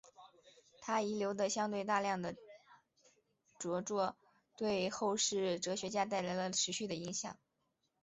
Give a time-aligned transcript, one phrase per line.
[0.81, 2.35] 他遗留的相对大量的
[3.59, 4.15] 着作
[4.57, 7.37] 对后世哲学家带来了持续的影响。